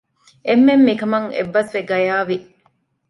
އެންމެން 0.47 0.83
މިކަމަށް 0.87 1.29
އެއްބަސް 1.35 1.71
ވެ 1.73 1.81
ގަޔާވި 1.89 2.37